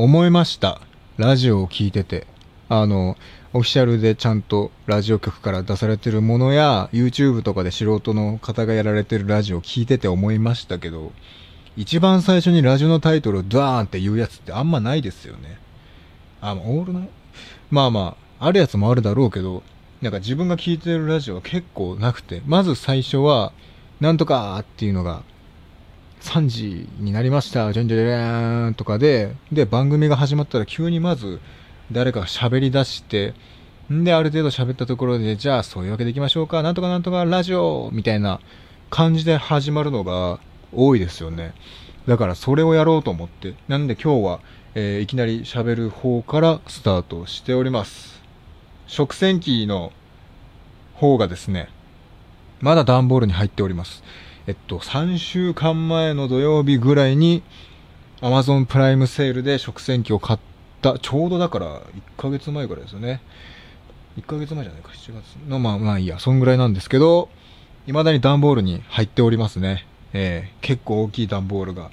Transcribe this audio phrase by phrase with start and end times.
[0.00, 0.80] 思いました。
[1.16, 2.28] ラジオを聞いてて。
[2.68, 3.16] あの、
[3.52, 11.10] オフィシャルでちゃんとラジオ局から出されてるものや、YouTube とかで素人の方がやられてるラジオを聞いてて思いましたけど、
[11.76, 15.58] 一番最初にラジオのタイトルをダーンって言うやつってあんまないですよね。
[16.40, 17.08] あ、オールナイ
[17.72, 19.64] まあまあ、あるやつもあるだろうけど、
[20.00, 23.52] なんか自分が聞いてるラジオは結構なくて、まず最初は、
[23.98, 25.24] なんとかっていうのが、
[26.20, 31.40] 3時になりました、じゃんじゃじゃーんとかで、で、番組が始まったら急にまず
[31.92, 33.34] 誰かが喋り出して、
[33.92, 38.40] んで、ある程度喋ったところで、じゃあそういうわけでいきましょうか、なんとかなんとかラジオみたいな
[38.90, 40.40] 感じで始まるのが
[40.72, 41.54] 多いですよね。
[42.06, 44.40] だからそれをやろうと思って、なんで今日は、
[44.74, 48.22] えーいきなり喋る方からスタートしております。
[48.86, 49.92] 食洗機の
[50.94, 51.68] 方がですね、
[52.60, 54.02] まだ段ボールに入っております。
[54.48, 57.42] えっと、3週間前の土曜日ぐらいに、
[58.22, 60.38] Amazon プライムセールで食洗機を買っ
[60.80, 61.82] た、ちょうどだから1
[62.16, 63.20] ヶ月前ぐらいですよね。
[64.16, 67.28] 1ヶ月前じゃないか、7月の、まあまあいいや、そんぐらいなんですけど、
[67.84, 69.86] 未だに段ボールに入っておりますね。
[70.14, 71.90] えー結構大きい段ボールが。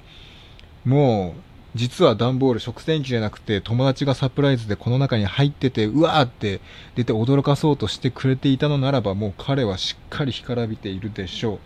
[0.86, 1.40] もう、
[1.76, 6.62] 実は段ボール食洗機じゃなくて友達がサプライズでこの中に入っててうわーって
[6.94, 11.58] 出て驚かそうとしてくれていたのならばもう彼はしっかり干からびているでしょう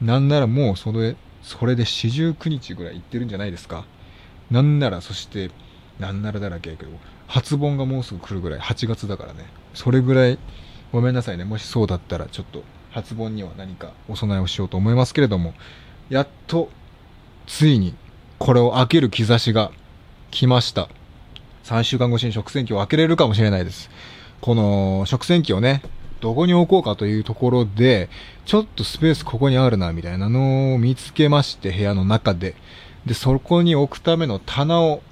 [0.00, 3.86] なんならもうそれそれで四十九日ぐらい行ってるんじゃないですか
[4.50, 5.50] なんならそして
[5.98, 6.90] なんならだらけやけど
[7.26, 10.38] 初盆がもうすぐ来るぐらい8月だからねそれぐらい
[10.92, 15.54] ごめんなさいねもしそうだったらちょっと初盆には何かお供えをしようと思いますけれども
[16.08, 16.70] やっと
[17.46, 17.94] ついに
[18.38, 19.70] これを開ける兆しが
[20.30, 20.88] 来ました。
[21.64, 23.90] 3週間越しに食洗機を開けれるかもしれないです。
[24.40, 25.82] この食洗機をね、
[26.20, 28.08] どこに置こうかというところで、
[28.44, 32.54] ちょっとスペースここにあるな、みたいなのを見つけまして、部屋の中で。
[33.06, 35.02] で、そこに置くための棚を、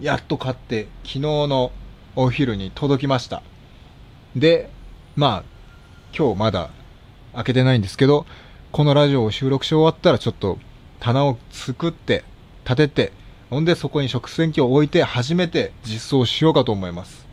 [0.00, 1.72] やっと買って、昨日の
[2.16, 3.42] お昼に届きました。
[4.34, 4.70] で、
[5.16, 5.44] まあ、
[6.16, 6.70] 今日まだ
[7.34, 8.26] 開けてないんですけど、
[8.72, 10.58] このラジオを収録し終わったらちょっと
[11.00, 12.24] 棚を作って、
[12.64, 13.12] 立てて、
[13.50, 17.26] ほんでそこに食洗機を置いて初めて実装しようかと思います。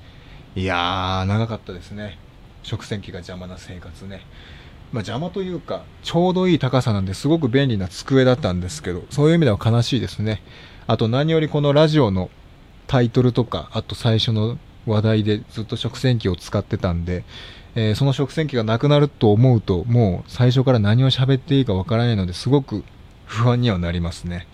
[0.55, 2.19] いやー、長かったですね。
[2.63, 4.21] 食洗機が邪魔な生活ね。
[4.91, 10.41] まあ邪魔というか、ちょうどいい高さなんですごく便利な机だったんですけど、そういう意味では悲しいですね。
[10.87, 12.29] あと何よりこのラジオの
[12.87, 17.23] タイトルとか、あと最初の話題でずっと食洗機を使ってたんで、
[17.75, 22.83] えーその食洗機がなくなると思うと、もう最初から何を喋っていいかわからないのですごく
[23.25, 24.45] 不安にはなりますね。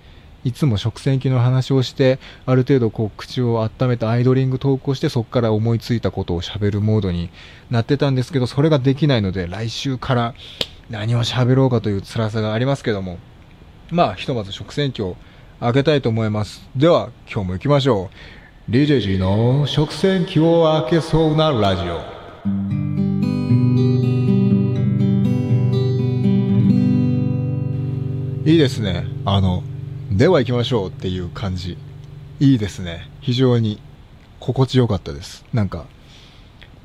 [0.47, 7.29] いつも食洗機の話をして、ある程度こう口を温めたアイドリング投稿して、そこから思いついたことを喋るモードに
[7.69, 10.33] なってたんですけど、それができないので、来週から
[10.89, 13.17] 何を喋ろうかという辛さがありますけども、
[13.91, 15.17] まあ、ひとまず食洗機を
[15.59, 16.65] 開けたいと思います。
[16.77, 18.09] では、今日も行きましょ
[18.69, 18.71] う。
[18.71, 22.17] DJG の食洗機を開けそうなラジオ。
[28.49, 29.05] いいですね。
[29.25, 29.61] あの、
[30.17, 31.77] では行きましょうっていう感じ。
[32.39, 33.07] いいですね。
[33.21, 33.79] 非常に
[34.39, 35.45] 心地よかったです。
[35.53, 35.85] なんか、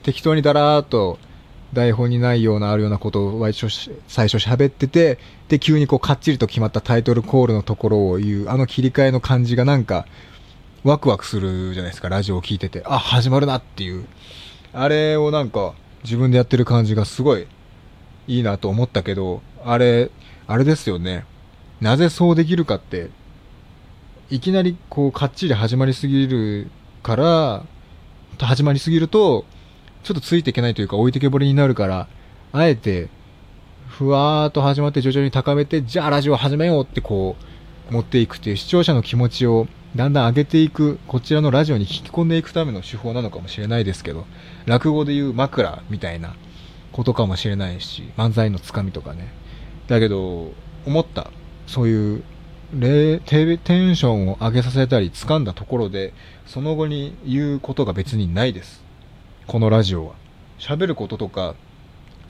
[0.02, 1.18] 適当にだらーっと
[1.72, 10.04] 台本にないようなあるようなことを最初最初喋ってて、で、急にこうかっちりと決まったタイトルコールのところを言う、あの切り替えの感じがなんか、
[10.84, 12.82] ワクワクするじゃないですか、ラジオを聞いてて。
[12.84, 14.04] あ、始まるなっていう。
[14.74, 15.72] あれをなんか、
[16.04, 17.46] 自分でやってる感じがすごい
[18.28, 20.10] いいなと思ったけど、あれ、
[20.46, 21.24] あれですよね。
[21.80, 23.08] なぜそうできるかって、
[24.32, 26.70] いきなりこうかっちり始まりすぎる
[27.02, 27.66] から、
[28.38, 29.44] 始まりすぎると、
[30.04, 32.08] ちょっとついていけないというか置いてけぼりになるから、
[32.50, 33.10] あえて、
[33.88, 37.36] ふわーっと始まって徐々に高めて、じゃあラジオ始めようってこ
[37.90, 44.24] う、持っていくっていう視聴者の気持ちをだんだん上げていく、こちらのラジオに引き込んでいくための手法なのかもしれないですけど、
[44.64, 46.34] 落語でいう枕みたいな
[46.92, 49.30] ことかもしれないし、漫才のつかみとかね。
[49.88, 50.52] だけど、
[50.86, 51.30] 思った。
[51.66, 52.24] そういう、
[52.74, 56.14] レテンションを上げさせたり掴んだところで、
[56.46, 58.82] その後に言うことが別にないです。
[59.46, 60.14] このラジオは。
[60.58, 61.54] 喋ることとか、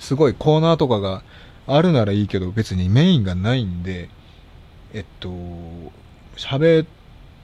[0.00, 1.22] すごいコーナーとかが
[1.68, 4.08] あるならいいけど、別にメインがないんで、
[4.92, 5.28] えっと、
[6.36, 6.86] 喋、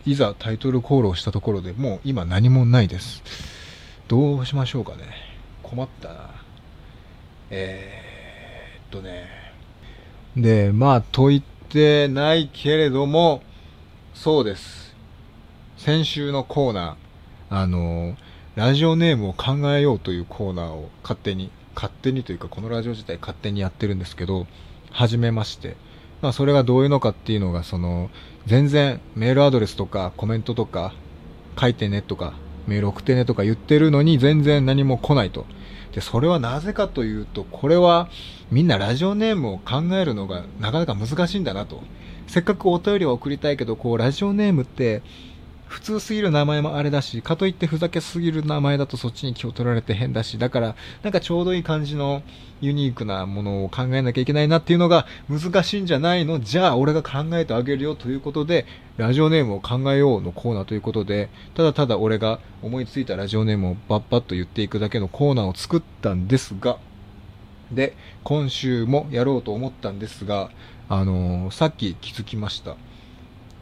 [0.05, 3.23] いざタイトルコールをしたところでもう今何もないです。
[4.09, 5.05] どうしましょうかね。
[5.63, 6.31] 困ったな。
[7.51, 9.27] えー、っとね。
[10.37, 13.43] で、まあ、と言っててないけれども、
[14.15, 14.97] そうです。
[15.77, 18.17] 先週のコーナー、あの、
[18.57, 24.47] ラジオネームを考えようというコーナーを勝手に、勝手にというかこのラジオ自体勝手にやってるんですけど、
[24.91, 25.77] 始めまして、
[26.23, 28.11] まあそれがどういうのかっていうのが、その、
[28.47, 30.95] 全然メールアドレスとかコメントとか、
[31.61, 32.33] 書いてねとか、
[32.67, 35.45] メール送ってねとか言ってるのに全然何も来ないと。
[35.93, 38.09] で、それはなぜかというと、これは
[38.51, 41.83] みんなラジオネームを考えるのがなかなか難しいんだなと。
[42.27, 45.03] せっかくお便りを送りたいけど、こう、ラジオネームって、
[45.69, 52.23] 普通すぎる名前もあれだし、かといってふざけすぎる名前だとそっちに気を取られて変だし、だから、なんかちょうどいい感じの
[52.61, 56.41] ユニークなものを考えなきゃいけないなっていうのが難しいんじゃないの？
[56.41, 58.67] じゃあ俺が考えてあげるよということで、
[58.97, 66.79] ラジオネームを考えようのコーナーということで、ただただ俺が思いついたラジオネームをバッバッと言っていくだけのコーナーを作ったんですが、
[67.71, 67.95] で、
[68.25, 70.51] 今週もやろうと思ったんですが、
[70.89, 72.77] あのー、さっき気づきました。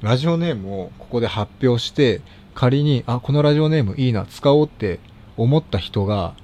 [0.03, 2.21] ラジオネームをここで発表して、
[2.55, 5.01] 仮に、あ、このラジオネームいいな、使おうって
[5.37, 6.35] 思った人が、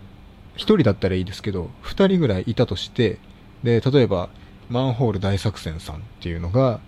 [0.55, 3.19] 一人だったらいいですけど、二人ぐらいいたとして、
[3.63, 4.29] で、例えば、
[4.71, 6.81] マンホール大作戦さんっていうのが、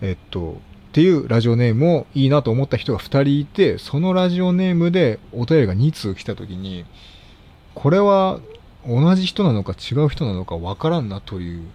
[0.00, 0.54] えっと、っ
[0.92, 6.86] ていうラジオネームをいいなと思った人が二人いて、そのラジオネームでお便りが2通来た時に、
[7.74, 8.40] これは
[8.86, 11.66] 同じ人なのか違う人なのかわからんなという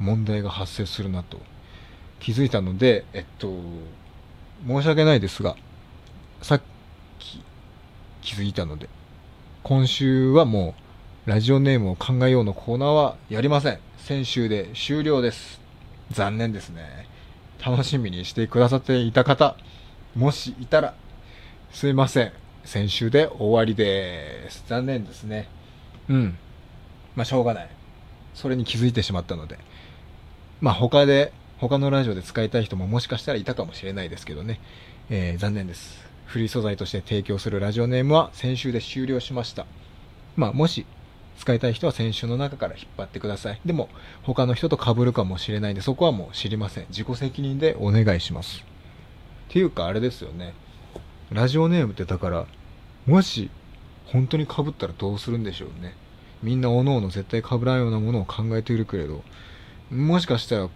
[0.00, 1.38] 問題が発生するなと。
[2.20, 3.52] 気づいたので、えっと、
[4.66, 5.56] 申し訳ないですが、
[6.42, 6.62] さっ
[7.18, 7.42] き
[8.22, 8.88] 気づいたので、
[9.62, 10.74] 今週はも
[11.26, 13.80] う、ラジオネームを考えようのコーナーはやりません。
[13.98, 15.60] 先週で終了です。
[16.12, 17.08] 残念ですね。
[17.64, 19.56] 楽しみにしてくださっていた方、
[20.14, 20.94] もしいたら、
[21.72, 22.32] すいません。
[22.64, 24.64] 先週で終わりです。
[24.68, 25.48] 残念ですね。
[26.08, 26.38] うん。
[27.16, 27.68] まあ、しょうがない。
[28.34, 29.58] それに気づいてしまったので。
[30.60, 34.60] まあ、他で他のラジオで使いたい人ももしかしたらいたかもしれないですけどね、
[35.08, 36.06] えー、残念です。
[36.26, 39.64] フリー素材として提供するラジオネームは先週で終了しました。
[40.36, 40.84] まあ、もし
[41.38, 43.60] 使いたい人は先週の中から引っ張ってください。
[43.64, 43.88] でも、
[44.22, 46.86] 他の人と被るかもしれないんで、そこはもう知りません。
[46.88, 48.64] 自己責任でお願いします。
[49.48, 50.54] っていうか、あれですよね。
[51.30, 52.46] ラジオネームってだから、
[53.06, 53.50] もし、
[54.06, 55.94] 本当に被ったらどうするんでしょうね。
[56.42, 59.22] みんな各々絶対被らんようなものを考えているけれど、
[59.90, 60.68] もしかしたら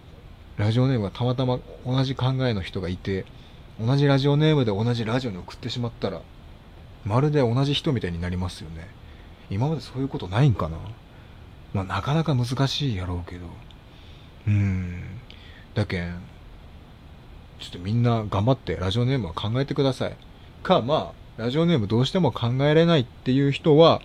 [0.61, 3.25] ラジオネームがたまたま同じ考えの人がいて、
[3.83, 6.21] 同じラジオネームで同じラジオに送ってしまったら、
[7.03, 8.87] まるで同じ人みたいになりますよね。
[9.49, 10.77] 今までそういうことないんかな？
[11.73, 13.47] まあ、なかなか難しいやろうけど。
[14.45, 15.03] うーん。
[15.73, 16.21] だけん、
[17.59, 20.15] ちょっとみんな頑張ってラジオネームは考えてください。
[20.61, 23.99] か、まあ、ラジオネームどうしても考えれないっていう人は、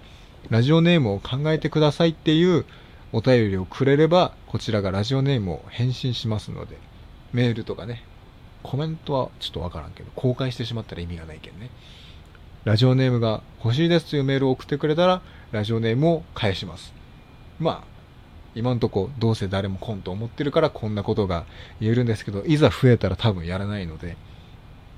[0.49, 2.65] ラジオネームを考えてくださいっていう
[3.13, 6.77] お便りをくれれば、こちらがラジオネームを返信しますので、
[7.33, 8.03] メールとかね、
[8.63, 11.71] コメントはちょっとわからんけど、公開してしまったら意味がないけんね。
[12.65, 15.23] ラジオネームが欲しいですというメールを送ってくれたら、
[15.53, 16.93] ラジオネームを返します。
[17.61, 17.97] まあ、
[18.57, 21.45] 今んとこどうせ誰も来んと思ってるからこんなことが
[21.79, 24.17] 言えるんですけど、いざ増えたら多分やらないので、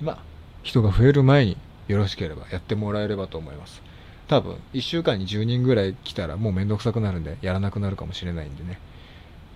[0.00, 0.18] まあ、
[0.62, 1.56] 人が増える前に
[1.88, 3.82] よろしければやってもらえればと思います。
[4.28, 8.78] 多分、1週間に10人ぐらい来たらもうめんどくさくなるんで、やらなくなるかもしれないんでね。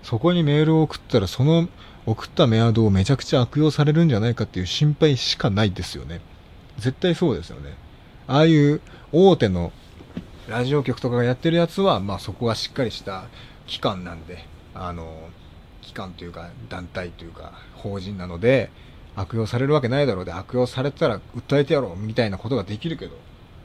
[0.05, 1.69] そこにメールを送ったら、その
[2.07, 6.21] 送ったメアドをめちゃくちゃ悪用されるんじゃないかっていう心配しかないですよね。
[6.79, 7.75] 絶対そうですよね。
[8.29, 9.73] ああいう大手の
[10.51, 13.27] ラジオ局とかがやってるやつは、まあそこがしっかりした
[13.69, 15.29] 機関なんで、あの、
[15.81, 18.69] 機関というか団体というか法人なので、
[19.15, 23.17] 悪用されるわけないだろうで、悪用されたら訴えてやろうみたいなことができるけど、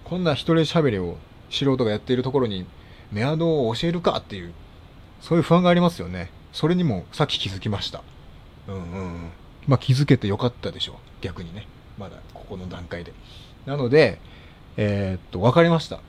[0.04, 1.18] こんな一人喋りを
[1.50, 2.68] 素人がやっているところに
[3.12, 4.54] メアドを教えるかっていう、
[5.22, 6.30] そういう不安がありますよね。
[6.54, 8.04] それにもさっき気づきました。
[8.68, 9.30] うんうんうん。
[9.66, 10.96] まあ気づけてよかったでしょう。
[11.22, 11.68] 逆にね。
[11.98, 13.12] まだここの段階で。
[13.66, 14.20] なので、
[14.78, 16.00] えー、っと、わかりました。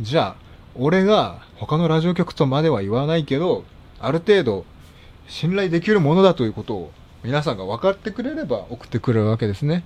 [0.00, 3.64] じゃあ、俺が他のラジオ局とまでは言わないけど、
[3.98, 4.66] ある程度
[5.26, 6.92] 信頼できるものだということを
[7.24, 9.84] 皆さんが分かってくれれば送ってくれるわけですね。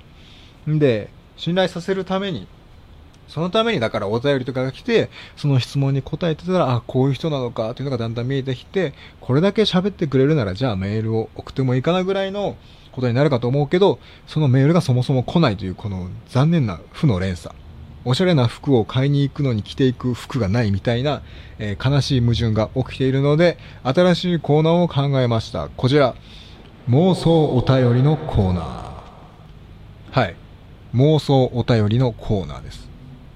[0.69, 2.49] んで、信頼させるために、
[3.29, 12.57] そのためにだからお便りとかが来て、その質問に答えてたら、あ、こういう人なのかっていうのがだんだん見えてきて、これだけ喋ってくれるなら、じゃあメールを送ってもいいかなぐらいの
[12.91, 17.55] ことになるかと思うけど、そのメールがそもそも来ないというこの残念な負の連鎖。
[18.05, 21.23] おしゃれな服を買いに行くのに着ていく服がないみたいな、
[21.59, 25.69] えー、悲しい矛盾が起きているので、新しいコーナーを考えました。
[25.69, 26.15] こちら、
[26.89, 28.91] 妄想お便りのコーナー。
[30.13, 30.37] はい。
[30.95, 32.89] 妄想お便りのコーナーです。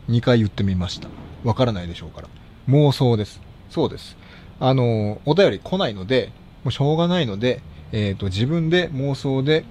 [0.08, 1.08] 2回言ってみました。
[1.44, 2.28] わからないでしょうから。
[2.68, 3.40] 妄想です。
[3.70, 4.16] そうです。
[4.60, 6.32] あの、お便り来ないので、
[6.64, 7.60] もうしょうがないので、
[7.92, 9.64] えっ、ー、と、自分で妄想で、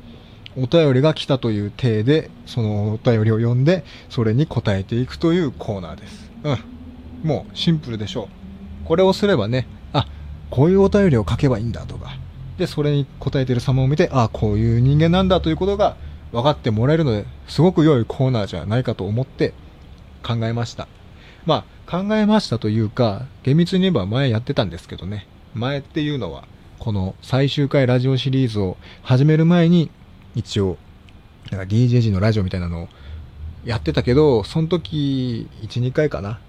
[0.58, 6.32] お便りが来たという体で、そのお便りを読んで、それに答えていくというコーナーです。
[6.44, 6.58] うん。
[7.24, 8.28] もうシンプルでしょう。
[8.86, 10.08] これをすればね、あ、
[10.50, 12.18] こういうお便りを書けばいいんだとか、
[12.58, 15.96] で、それに答えてる様を見て、あ、こういう人間なんだということが
[16.32, 19.54] 分かってもらえるので、すごく良いコーナーじゃないかと思って
[20.24, 20.88] 考えました。
[21.46, 25.28] まあ、考えましたというか、厳密に言えば前やってたんですけどね。
[25.54, 26.46] 前っていうのは、
[26.80, 29.90] この最終回ラジオシリーズを始める前に
[30.36, 30.78] 一応、
[31.52, 32.88] なんか DJG のラジオみたいなのを
[33.66, 36.40] やってたけど、その時、1、2回かな。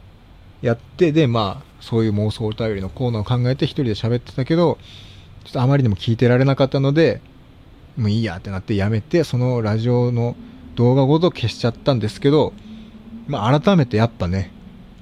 [0.62, 4.79] やって、で、まあ、そういう妄想お便りのコーナーを考えて一人で喋ってたけど、
[5.45, 7.21] ちょっとあまりにも聞いてられなかったので、
[7.97, 10.37] もういいやってなってやめて、そのラジオの
[10.75, 12.53] 動画ごと消しちゃったんですけど、
[13.29, 14.53] まあ改めてやっぱね、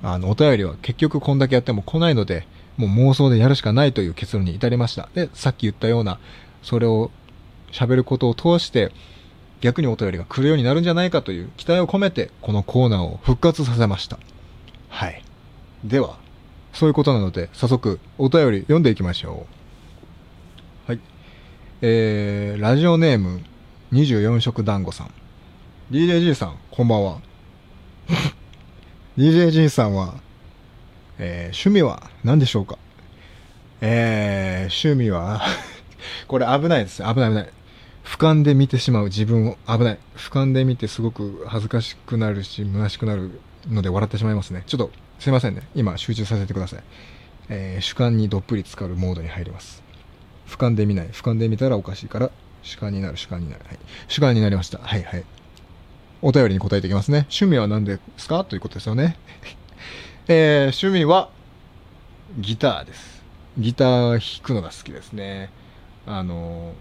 [0.03, 2.47] あの、お便りは結局こんだけやっても来ないので、
[2.77, 5.09] もう妄想でやるしかないという結論に至りました。
[5.15, 6.19] で、さっき言ったような、
[6.63, 7.11] それを
[7.73, 8.93] 喋ることを通して、
[9.61, 14.19] 逆にお便りが来るようになるんじゃないかという期待を込めて、このコーナーを復活させました。
[14.89, 15.23] はい。
[15.85, 16.17] では、
[16.73, 19.47] そういうことなので、早速、お便り読んでいきましょ
[20.89, 20.91] う。
[20.91, 21.01] はい。
[21.81, 23.43] えー、ラジオネーム、
[23.93, 25.11] 24色団子さん。
[25.91, 27.21] DJG さん、こんばんは。
[29.19, 30.15] DJG さんは、
[31.19, 32.79] えー、趣味は何でしょうか？
[33.81, 35.43] えー、趣味は
[36.29, 37.03] これ危ないです。
[37.03, 37.49] 危ない危ない。
[38.05, 39.99] 俯瞰で見てしまう自分を危ない。
[40.17, 44.65] 俯瞰で見てすごく恥ずかしくなるし、虚しくなるので笑ってしまいますね。
[44.67, 45.63] ちょっと、すいませんね。
[45.75, 46.83] 今、集中させてください。
[47.49, 49.83] えー、主観にどっぷり浸かるモードに入ります。
[50.49, 51.09] 俯瞰で見ない。
[51.09, 52.31] 俯瞰で見たらおかしいから、
[52.63, 53.65] 主観になる、主観になる。
[53.67, 53.79] はい。
[54.09, 54.79] 主観になりました。
[54.79, 55.25] はいはい。
[56.23, 57.27] お便りに答えていきますね。
[57.31, 58.45] 趣味は何ですか？
[58.45, 59.17] ということですよね。
[60.29, 61.31] えー、趣味は、
[62.39, 63.23] ギターです。
[63.59, 65.51] ギター弾くのが好きですね。
[66.07, 66.75] あの、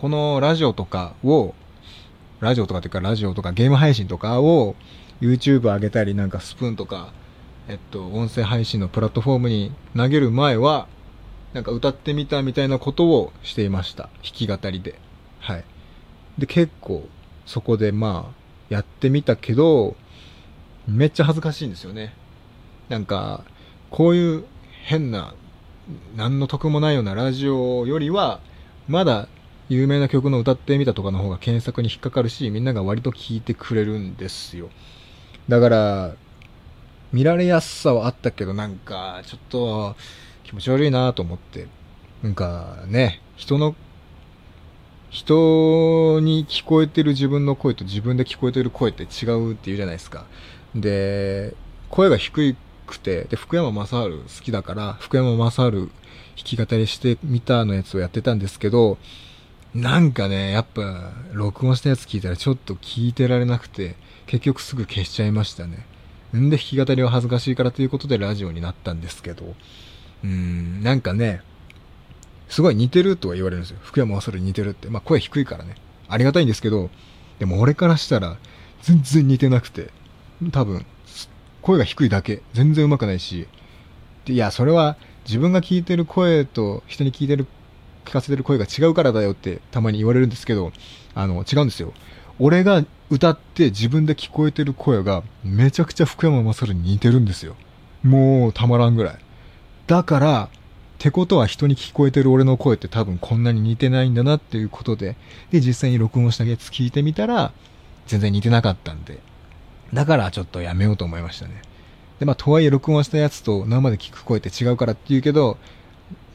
[0.00, 1.54] このラジオとかを、
[2.40, 4.74] ラジオとかっていうかラジオとかゲーム配信とかを
[5.20, 7.12] YouTube 上げたりなんかスプーンとか、
[7.68, 10.88] えっと、音声配信のプラットフォームに投げる前は、
[11.52, 14.04] なんか歌ってみたみたいなことをしていました。
[14.04, 14.98] 弾き語りで。
[15.38, 15.64] はい。
[16.38, 17.06] で、結構、
[17.44, 18.34] そこでまあ、
[18.70, 19.96] やってみたけど、
[20.88, 22.14] めっちゃ恥ずかしいんですよね。
[22.88, 23.44] なんか、
[23.90, 24.46] こういう
[24.84, 25.34] 変な
[26.16, 28.40] 何の得もないようなラジオよりは、
[28.88, 29.28] まだ
[29.70, 34.68] 有名な曲の歌ってみたとかの方が検索に引っかかるし、みんなが割と聴いてくれるんですよ。
[35.48, 36.14] だから、
[37.12, 39.94] 見られやすさはあったけど、なんか、ちょっと
[40.42, 41.68] 気持ち悪いなと思って。
[42.20, 43.76] なんかね、人の、
[45.08, 50.26] 人に聞こえてる自分の声と自分で聞こえてる声って違うって言うじゃないですか。
[50.74, 51.54] で、
[51.90, 52.56] 声が低
[52.88, 55.90] くて、で、福山雅治好きだから、福山雅治弾
[56.34, 58.98] き語りしてみたのやつをやってたんですけど、
[59.74, 63.94] なんかね、やっぱ、録音したやつ聞いたらちょっと聞いてられなくて、
[64.26, 65.86] 結局すぐ消しちゃいましたね。
[66.36, 69.44] んで弾き語りは恥ずかしいからということでラジオになったんですけど、
[70.24, 71.42] うーん、なんかね、
[72.48, 73.78] すごい似てるとは言われるんですよ。
[73.82, 74.88] 福山雅治に似てるって。
[74.88, 75.76] まあ声低いからね。
[76.08, 76.90] ありがたいんですけど、
[77.38, 78.38] でも俺からしたら
[78.82, 79.90] 全然似てなくて、
[80.50, 80.84] 多分
[81.62, 82.42] 声が低いだけ。
[82.54, 83.46] 全然上手くないし。
[84.26, 84.96] いや、それは
[85.26, 87.46] 自分が聞いてる声と人に聞いてる、
[88.04, 90.72] 聞かせてる声が違うからだよってたまに言われるんですけど、
[91.14, 91.92] あの、違うんですよ。
[92.38, 97.56] 俺が歌って自分で聞こえてる声がめちゃくちゃ福山雅治に似てるんですよ。
[98.02, 99.18] もうたまらんぐらい。
[99.86, 100.48] だから、っ
[100.98, 105.16] てことは人に聞こえてる俺の声って多分こんなに似てないんだなっていうことで、
[105.50, 107.52] で、実際に録音したやつ聞いてみたら、
[108.06, 109.18] 全然似てなかったんで、
[109.92, 111.62] だからちょっとやめようと思いましたね。
[112.18, 115.56] で、まあ、とはいえ録音したやつと生で聞く声って違うからって言うけど、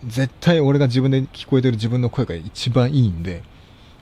[0.06, 3.44] 絶対俺が自分で聞こえてる自分の声が一番いいんで、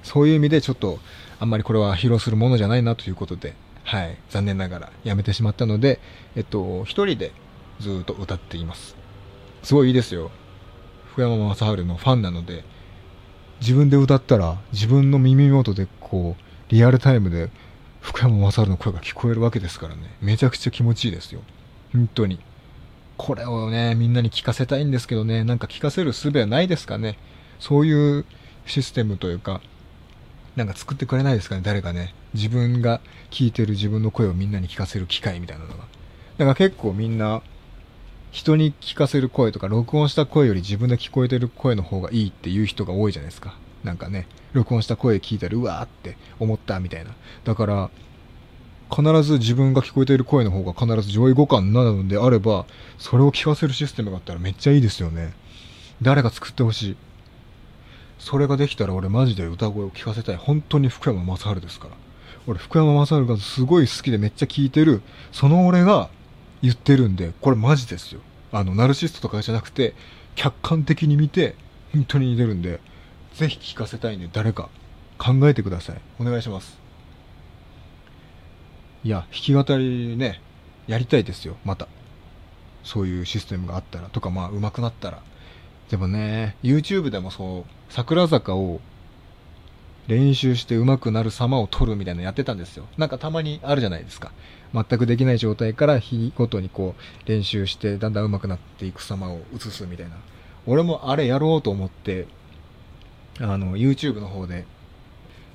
[0.03, 0.99] そういう意味でちょっと、
[1.39, 5.99] あんまりこれは披露するものじゃないなということで、はい、残念ながらやめてしまったので、
[6.35, 7.31] えっと、一人で
[7.79, 8.95] ずっと歌っています。
[9.61, 10.31] すごいいいですよ。
[11.11, 12.63] 福山雅治のファンなので、
[13.61, 17.49] 自分で歌ったら自分の耳元でこう、リアルタイムで
[18.01, 20.01] 福山雅治の声が聞こえるわけですからね。
[20.21, 21.41] めちゃくちゃ気持ちいいですよ。
[21.93, 22.39] 本当に。
[23.17, 27.17] これをね、みんなに聞かせたいんですけどね、なんか聞かせる術はないですかね。
[27.59, 28.25] そういう
[28.65, 29.61] システムというか、
[30.55, 32.13] なんか作ってくれないですかね、誰かね。
[32.33, 33.01] 自分が
[33.31, 35.75] 聞いてる自分の声をみんなに聞かせる機会みたいなのが。
[35.75, 37.41] だから結構みんな、
[38.31, 43.55] 人に聞かせる声とか、録音した声より自分で聞こえてる声の方がいいっていう人が多いじゃないですか。
[43.83, 47.11] なんかね、録音した声聞いたら、うわーって思ったみたいな。
[47.43, 47.91] だから、
[48.93, 52.65] 必ず自分が聞こえている声の方が必ず上位互換なのであれば、
[52.99, 55.33] それを聞かせるシステムがあったらめっちゃいいですよね。
[56.01, 56.95] 誰か作ってほしい。
[58.19, 60.35] それができたら俺マジで歌声を聞かせたい。
[60.35, 61.95] 本当に福山雅治ですから。
[62.45, 66.09] 俺福山雅治がすごい好きでめっちゃ聞いてる、その俺が
[66.61, 68.21] 言ってるんで、これマジですよ。
[68.51, 69.95] あの、ナルシストとかじゃなくて、
[70.35, 71.55] 客観的に見て、
[71.93, 72.79] 本当に似てるんで、
[73.33, 74.69] ぜひ聞かせたいんで誰か
[75.17, 76.01] 考えてください。
[76.19, 76.82] お願いします。
[79.03, 80.41] いや、弾き語りね、
[80.87, 81.87] やりたいですよ、また。
[82.83, 85.21] そういうシステムがあったら、とかまあ上手くなったら。
[85.89, 88.79] でもね、YouTube でもそう、桜坂を
[90.07, 92.85] 練習して上手くなる様を撮るみたいなのやってたんですよ。
[92.97, 94.31] なんかたまにあるじゃないですか。
[94.73, 100.15] 全くできない状態から日ごとにこう練習してだんだん上手くなっていく様を映すみたいな。
[100.65, 102.27] 俺もあれやろうと思って、
[103.39, 104.65] あの、YouTube の方で、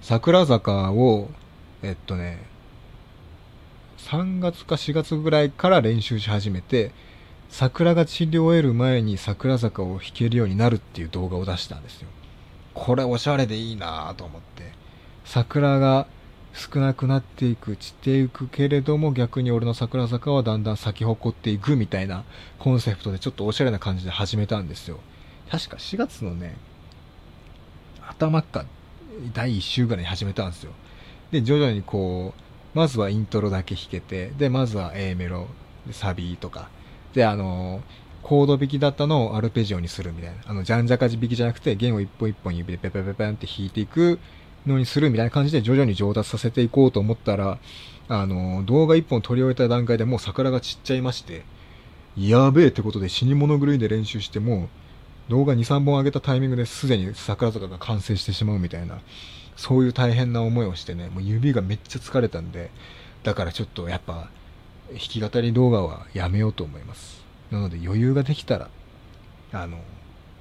[0.03, 1.31] 桜坂を、
[1.83, 2.45] えっとね、
[3.99, 6.93] 3月か4月ぐらいから練習し始めて、
[7.51, 12.09] 桜が散り終える前に桜坂を弾けるようになるっていう動画を出したんですよ。
[12.75, 14.73] これおしゃれでいいなぁと思って。
[15.25, 16.07] 桜が
[16.55, 22.25] 少なくなっていく、散っていくけれども逆に俺の桜坂はだんだん咲き誇っていくみたいな
[22.59, 25.01] コンセプトでちょっとおしゃれな感じで始めたんですよ。
[25.51, 26.57] 確か4月のね、
[28.07, 28.65] 頭っか
[29.35, 30.73] 第1週ぐらいに始めたんですよ。
[31.31, 35.49] で、徐々にこう、まずはイントロだけ弾けて、で、まずは A メロ、
[35.91, 36.69] サビとか、
[37.15, 37.83] で、あの
[38.23, 40.37] コード弾きだったのをアルペジオにするみたいな。
[40.47, 44.19] あの、ジャンジャカジ弾きじゃなくて、弦を一本一本指でペペペペンって弾いていく
[44.67, 47.59] のにするみたいな感じで徐々に上達させていこうと思ったら、
[48.09, 51.45] あの動画一本撮り終えた段階でもう桜が散っちゃいまして、
[52.17, 54.69] やべえってことで死に物狂いで練習しても、
[55.29, 58.99] 動画2、3本上げたタイミングですでに桜坂が完成してしまうみたいな、
[59.59, 62.71] そういう大変な思いをしてね、もう指がめっちゃ疲れたんで、
[63.25, 64.31] だからちょっとやっぱ、
[64.91, 67.25] 弾き語り動画はやめようと思います。
[67.51, 68.71] なので余裕ができたら、
[69.53, 69.79] あの、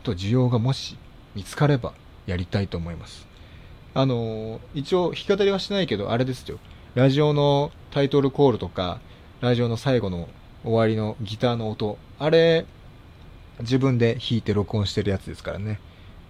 [0.04, 0.98] と需要がもし
[1.34, 1.94] 見つかれば
[2.28, 3.28] やりたいと思います。
[3.96, 6.60] あの、一応弾き語りはしないけど、あれですよ。
[6.94, 9.00] ラジオのタイトルコールとか、
[9.42, 10.30] ラジオの最後の
[10.64, 12.68] 終わりのギターの音、あれ、
[13.62, 15.80] 自分で弾いて録音してるやつですからね。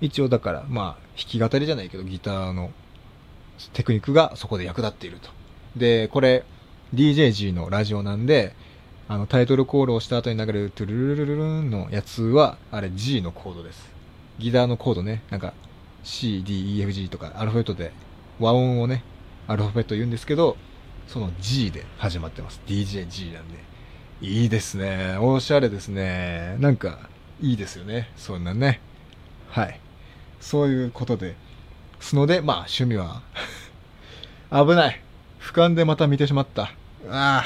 [0.02, 2.72] 一応だから、まあ、弾き語りじゃないけど、ギターの
[3.74, 5.30] テクニックがそこで役立っていると。
[5.76, 6.44] で、これ、
[6.94, 8.54] DJG のラジオなんで、
[9.08, 13.90] あの、タイトルコールをした後に流れるトゥルルルルルンのやつは、あれ G のコードです。
[14.38, 15.54] ギターのコードね、なんか
[16.04, 17.92] C、D、E、F、G とかアルファベットで
[18.40, 19.04] 和音をね、
[19.48, 20.58] アルファベット言うんですけど、
[21.08, 22.62] その G で始まってます。
[22.68, 23.68] DJG なんで。
[24.20, 25.18] いいですね。
[25.20, 26.58] おしゃれですね。
[26.60, 28.10] なんか、いいですよね。
[28.18, 28.82] そんなね。
[29.50, 29.80] はい。
[30.48, 31.36] そういうことで。
[32.00, 33.22] すので、まあ、趣味は
[34.50, 35.02] 危ない。
[35.42, 36.64] 俯瞰でまた見てしまった。
[36.64, 36.70] あ
[37.10, 37.44] あ。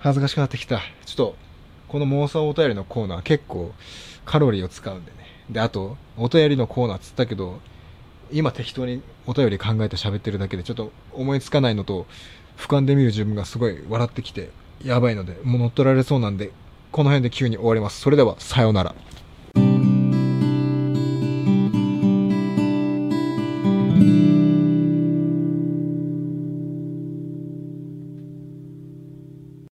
[0.00, 0.80] 恥ずかしくなってきた。
[1.06, 1.36] ちょっと、
[1.88, 3.72] この妄想お便りのコーナー結構
[4.26, 5.16] カロリーを使うんでね。
[5.48, 7.58] で、あと、お便りのコーナーつったけど、
[8.30, 12.06] 今適当にお便り考えて喋ってるだけでちょっと思いつかないのと、
[12.58, 14.50] 俯瞰で見る自分がすごい笑ってきて、
[14.84, 16.50] やばいので、もう乗っ取られそうなんで、
[16.90, 17.98] この辺で急に終わります。
[17.98, 18.94] それでは、さようなら。